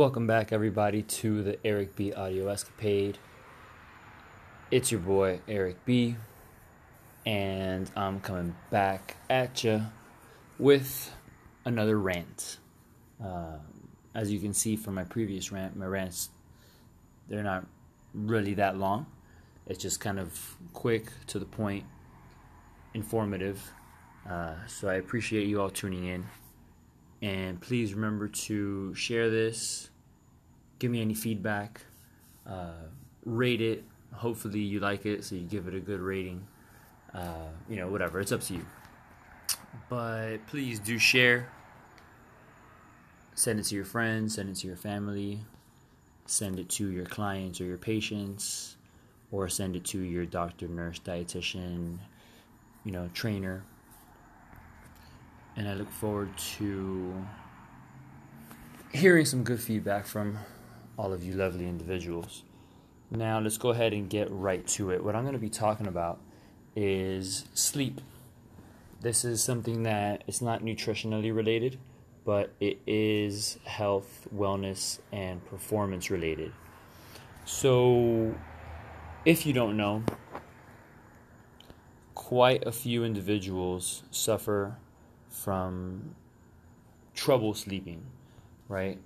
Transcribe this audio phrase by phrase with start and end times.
[0.00, 3.18] Welcome back, everybody, to the Eric B Audio Escapade.
[4.70, 6.16] It's your boy, Eric B,
[7.26, 9.82] and I'm coming back at you
[10.58, 11.14] with
[11.66, 12.56] another rant.
[13.22, 13.58] Uh,
[14.14, 16.30] as you can see from my previous rant, my rants,
[17.28, 17.66] they're not
[18.14, 19.04] really that long.
[19.66, 21.84] It's just kind of quick, to the point,
[22.94, 23.62] informative.
[24.26, 26.24] Uh, so I appreciate you all tuning in.
[27.22, 29.90] And please remember to share this,
[30.78, 31.82] give me any feedback,
[32.46, 32.86] uh,
[33.24, 33.84] rate it.
[34.12, 36.46] Hopefully, you like it, so you give it a good rating.
[37.14, 38.66] Uh, you know, whatever, it's up to you.
[39.88, 41.48] But please do share.
[43.34, 45.40] Send it to your friends, send it to your family,
[46.26, 48.76] send it to your clients or your patients,
[49.30, 51.98] or send it to your doctor, nurse, dietitian,
[52.84, 53.64] you know, trainer
[55.60, 57.26] and I look forward to
[58.94, 60.38] hearing some good feedback from
[60.96, 62.44] all of you lovely individuals.
[63.10, 65.04] Now, let's go ahead and get right to it.
[65.04, 66.18] What I'm going to be talking about
[66.74, 68.00] is sleep.
[69.02, 71.78] This is something that it's not nutritionally related,
[72.24, 76.52] but it is health, wellness, and performance related.
[77.44, 78.34] So,
[79.26, 80.04] if you don't know,
[82.14, 84.78] quite a few individuals suffer
[85.30, 86.14] from
[87.14, 88.02] trouble sleeping,
[88.68, 88.98] right?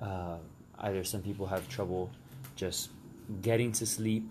[0.00, 0.38] Uh,
[0.78, 2.10] either some people have trouble
[2.56, 2.90] just
[3.42, 4.30] getting to sleep.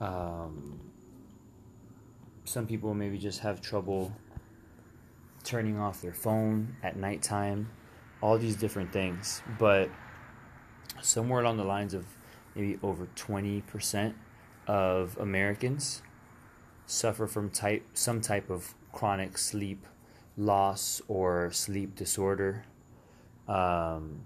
[0.00, 0.80] Um,
[2.44, 4.12] some people maybe just have trouble
[5.44, 7.70] turning off their phone at nighttime.
[8.22, 9.88] All these different things, but
[11.00, 12.04] somewhere along the lines of
[12.54, 14.14] maybe over 20%
[14.66, 16.02] of Americans
[16.86, 19.86] suffer from type some type of chronic sleep
[20.36, 22.64] loss or sleep disorder.
[23.48, 24.20] Um,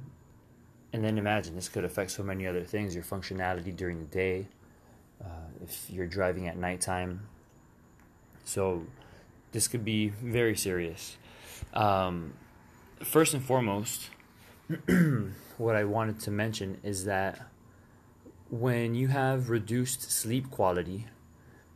[0.93, 4.47] and then imagine this could affect so many other things your functionality during the day,
[5.25, 7.27] uh, if you're driving at nighttime.
[8.45, 8.87] So,
[9.53, 11.17] this could be very serious.
[11.73, 12.35] Um,
[13.03, 14.11] first and foremost,
[15.59, 17.41] what I wanted to mention is that
[18.51, 21.07] when you have reduced sleep quality,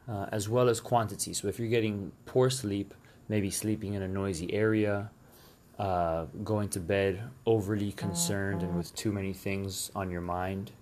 [0.08, 1.34] uh, as well as quantity.
[1.34, 2.94] So if you're getting poor sleep,
[3.28, 5.10] maybe sleeping in a noisy area,
[5.78, 10.72] uh, going to bed overly concerned and with too many things on your mind,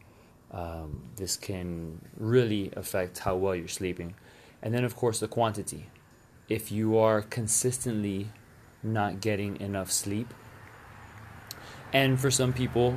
[0.52, 4.14] um, this can really affect how well you're sleeping.
[4.62, 5.90] And then, of course, the quantity.
[6.48, 8.30] If you are consistently
[8.82, 10.32] not getting enough sleep,
[11.92, 12.96] and for some people,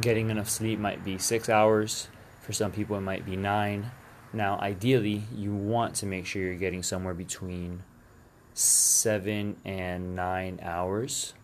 [0.00, 2.08] getting enough sleep might be six hours,
[2.40, 3.90] for some people, it might be nine
[4.32, 7.82] now, ideally, you want to make sure you're getting somewhere between
[8.54, 11.34] seven and nine hours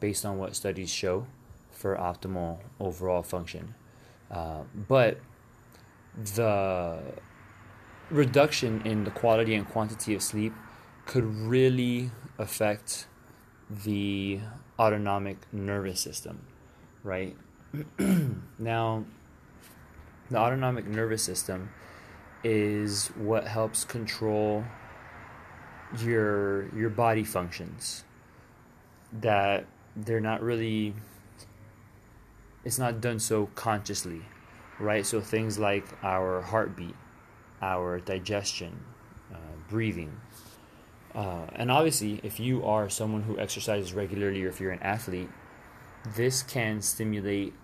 [0.00, 1.26] based on what studies show
[1.70, 3.74] for optimal overall function.
[4.30, 5.18] Uh, but
[6.34, 6.98] the
[8.10, 10.52] reduction in the quality and quantity of sleep
[11.06, 13.06] could really affect
[13.70, 14.40] the
[14.78, 16.40] autonomic nervous system,
[17.02, 17.34] right?
[18.58, 19.04] now,
[20.30, 21.70] the autonomic nervous system
[22.44, 24.64] is what helps control
[25.98, 28.04] your your body functions.
[29.12, 29.66] That
[29.96, 30.94] they're not really
[32.64, 34.22] it's not done so consciously
[34.78, 35.06] right?
[35.06, 36.94] So things like our heartbeat
[37.62, 38.78] our digestion
[39.32, 39.38] uh,
[39.68, 40.20] breathing
[41.14, 45.30] uh, and obviously if you are someone who exercises regularly or if you're an athlete
[46.14, 47.54] this can stimulate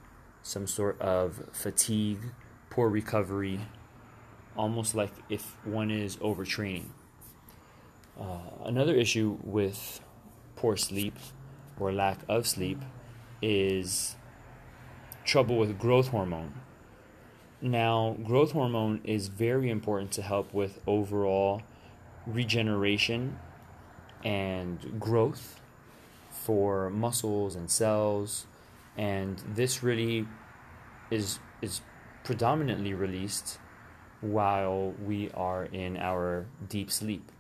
[0.43, 2.21] some sort of fatigue
[2.71, 3.61] poor recovery
[4.57, 6.87] almost like if one is overtraining.
[8.21, 10.01] Uh, another issue with
[10.57, 11.15] poor sleep
[11.79, 12.79] or lack of sleep
[13.41, 14.17] is
[15.25, 16.61] trouble with growth hormone.
[17.61, 21.63] Now, growth hormone is very important to help with overall
[22.27, 23.39] regeneration
[24.25, 25.61] and growth
[26.31, 28.47] for muscles and cells,
[28.97, 30.27] and this really
[31.11, 31.81] is is
[32.25, 33.59] predominantly released
[34.23, 37.31] while we are in our deep sleep.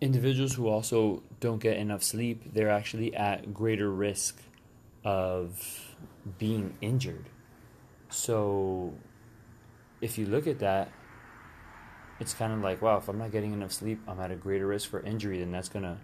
[0.00, 4.42] Individuals who also don't get enough sleep, they're actually at greater risk
[5.04, 5.94] of
[6.38, 7.28] being injured.
[8.10, 8.92] So,
[10.00, 10.90] if you look at that,
[12.18, 14.66] it's kind of like, wow, if I'm not getting enough sleep, I'm at a greater
[14.66, 15.98] risk for injury, then that's going to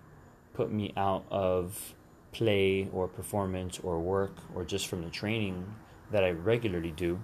[0.55, 1.95] put me out of
[2.31, 5.75] play or performance or work or just from the training
[6.11, 7.21] that I regularly do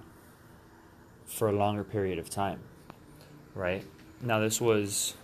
[1.24, 2.60] for a longer period of time,
[3.54, 3.84] right?
[4.20, 5.14] Now, this was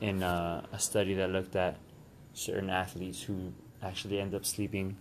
[0.00, 1.76] in a, a study that looked at
[2.32, 3.52] certain athletes who
[3.82, 4.96] actually end up sleeping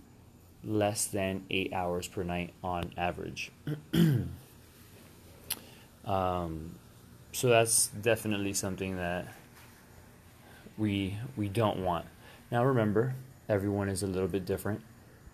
[0.64, 3.52] less than eight hours per night on average.
[6.06, 6.76] um,
[7.32, 9.28] so that's definitely something that
[10.78, 12.06] we we don't want.
[12.52, 13.16] Now remember,
[13.48, 14.82] everyone is a little bit different,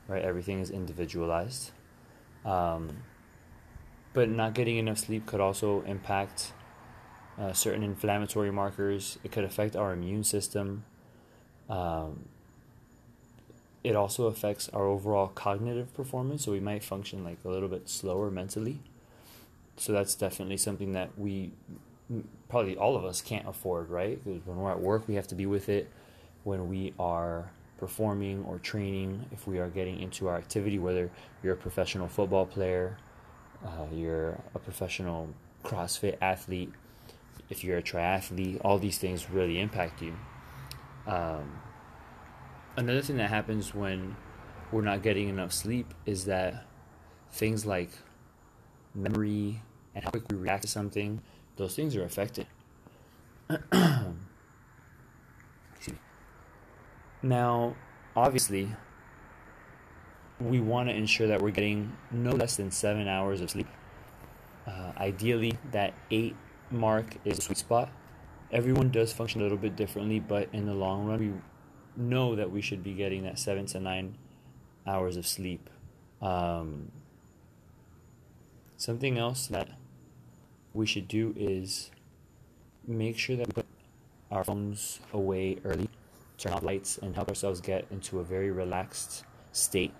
[0.08, 0.22] right?
[0.22, 1.72] Everything is individualized.
[2.46, 3.04] Um,
[4.14, 6.54] but not getting enough sleep could also impact
[7.38, 9.18] uh, certain inflammatory markers.
[9.24, 10.86] It could affect our immune system.
[11.70, 12.30] Um,
[13.84, 17.90] it also affects our overall cognitive performance, so we might function like a little bit
[17.90, 18.80] slower mentally.
[19.78, 21.52] So that's definitely something that we
[22.50, 24.24] probably all of us can't afford, right?
[24.24, 25.90] Because when we're at work, we have to be with it.
[26.44, 31.12] When we are performing or training, if we are getting into our activity, whether
[31.44, 32.98] you're a professional football player,
[33.66, 35.30] uh, you're a professional
[35.64, 36.72] CrossFit athlete,
[37.50, 40.16] if you're a triathlete, all these things really impact you.
[41.08, 41.62] Um,
[42.76, 44.16] another thing that happens when
[44.72, 46.66] we're not getting enough sleep is that
[47.32, 47.92] things like
[48.94, 49.62] memory
[49.94, 51.22] and how quick we react to something,
[51.58, 52.48] those things are affected.
[57.22, 57.76] now,
[58.16, 58.76] obviously,
[60.40, 63.68] we want to ensure that we're getting no less than seven hours of sleep.
[64.68, 66.36] Uh, ideally, that eight
[66.72, 67.90] mark is a sweet spot.
[68.52, 71.34] Everyone does function a little bit differently, but in the long run, we
[71.96, 74.18] know that we should be getting that seven to nine
[74.86, 75.70] hours of sleep.
[76.22, 76.92] Um,
[78.78, 79.70] something else that
[80.74, 81.92] we should do is
[82.88, 83.66] make sure that we put
[84.32, 85.90] our phones away early,
[86.38, 89.94] turn off lights, and help ourselves get into a very relaxed state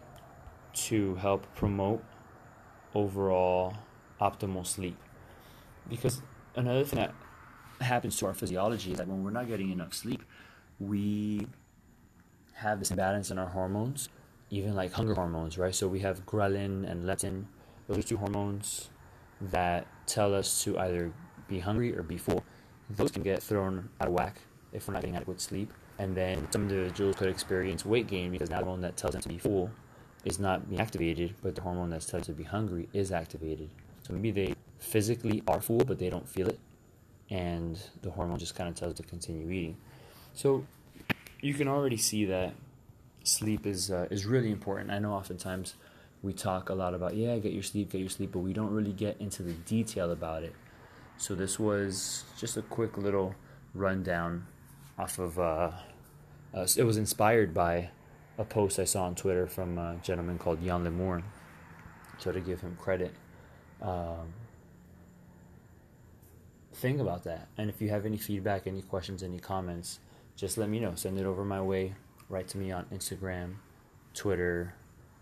[0.74, 2.04] to help promote
[2.94, 3.74] overall
[4.20, 4.98] optimal sleep.
[5.88, 6.22] Because
[6.56, 7.14] another thing that
[7.84, 10.24] happens to our physiology is that when we're not getting enough sleep,
[10.80, 11.48] we
[12.54, 14.10] have this imbalance in our hormones,
[14.50, 15.76] even like hunger hormones, right?
[15.76, 17.46] So we have ghrelin and leptin,
[17.88, 18.90] those are two hormones
[19.42, 21.12] that tell us to either
[21.48, 22.44] be hungry or be full.
[22.90, 24.42] Those can get thrown out of whack
[24.72, 25.72] if we're not getting adequate sleep.
[25.98, 29.30] And then some individuals could experience weight gain because the hormone that tells them to
[29.30, 29.70] be full
[30.26, 33.70] is not being activated, but the hormone that tells them to be hungry is activated.
[34.04, 36.60] So maybe they physically are full, but they don't feel it.
[37.30, 39.78] And the hormone just kind of tells them to continue eating.
[40.34, 40.66] So
[41.42, 42.54] you can already see that
[43.24, 44.92] sleep is uh, is really important.
[44.92, 45.76] I know oftentimes
[46.22, 48.72] we talk a lot about yeah, get your sleep, get your sleep, but we don't
[48.72, 50.54] really get into the detail about it.
[51.18, 53.36] So this was just a quick little
[53.74, 54.48] rundown
[54.98, 55.40] off of.
[55.40, 55.72] Uh,
[56.54, 57.90] uh, it was inspired by
[58.38, 61.22] a post I saw on Twitter from a gentleman called Yann Le Meur.
[62.18, 63.14] So to give him credit.
[63.82, 64.34] Um,
[66.74, 67.48] think about that.
[67.58, 70.00] And if you have any feedback, any questions, any comments,
[70.36, 70.94] just let me know.
[70.96, 71.94] Send it over my way.
[72.30, 73.56] Write to me on Instagram,
[74.14, 74.74] Twitter,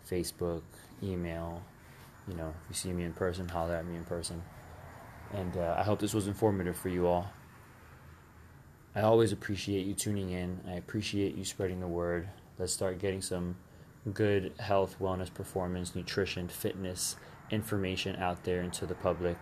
[0.10, 0.62] Facebook,
[1.02, 1.62] email.
[2.28, 4.42] You know, you see me in person, holler at me in person.
[5.34, 7.30] And uh, I hope this was informative for you all.
[8.96, 10.60] I always appreciate you tuning in.
[10.68, 12.30] I appreciate you spreading the word.
[12.60, 13.56] Let's start getting some
[14.14, 17.16] good health, wellness, performance, nutrition, fitness
[17.50, 19.38] information out there into the public.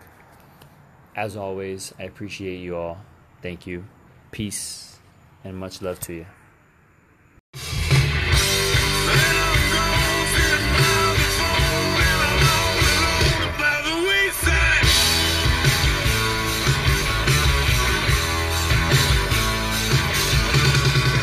[1.16, 2.98] As always, I appreciate you all.
[3.42, 3.86] Thank you.
[4.32, 5.00] Peace
[5.44, 6.26] and much love to you.